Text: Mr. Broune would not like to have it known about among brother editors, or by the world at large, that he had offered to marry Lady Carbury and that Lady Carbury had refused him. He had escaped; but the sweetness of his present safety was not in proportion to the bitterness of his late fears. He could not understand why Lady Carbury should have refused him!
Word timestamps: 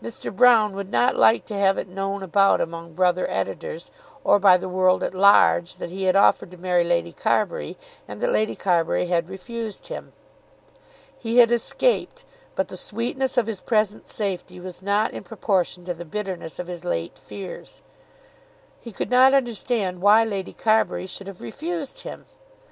Mr. 0.00 0.30
Broune 0.32 0.74
would 0.74 0.92
not 0.92 1.16
like 1.16 1.44
to 1.46 1.56
have 1.58 1.76
it 1.76 1.88
known 1.88 2.22
about 2.22 2.60
among 2.60 2.92
brother 2.94 3.28
editors, 3.28 3.90
or 4.22 4.38
by 4.38 4.56
the 4.56 4.68
world 4.68 5.02
at 5.02 5.12
large, 5.12 5.78
that 5.78 5.90
he 5.90 6.04
had 6.04 6.14
offered 6.14 6.52
to 6.52 6.56
marry 6.56 6.84
Lady 6.84 7.10
Carbury 7.12 7.76
and 8.06 8.20
that 8.20 8.30
Lady 8.30 8.54
Carbury 8.54 9.06
had 9.06 9.28
refused 9.28 9.88
him. 9.88 10.12
He 11.18 11.38
had 11.38 11.50
escaped; 11.50 12.24
but 12.54 12.68
the 12.68 12.76
sweetness 12.76 13.36
of 13.36 13.48
his 13.48 13.60
present 13.60 14.08
safety 14.08 14.60
was 14.60 14.82
not 14.82 15.10
in 15.10 15.24
proportion 15.24 15.84
to 15.86 15.94
the 15.94 16.04
bitterness 16.04 16.60
of 16.60 16.68
his 16.68 16.84
late 16.84 17.18
fears. 17.18 17.82
He 18.80 18.92
could 18.92 19.10
not 19.10 19.34
understand 19.34 20.00
why 20.00 20.22
Lady 20.24 20.52
Carbury 20.52 21.06
should 21.06 21.26
have 21.26 21.42
refused 21.42 22.02
him! 22.02 22.26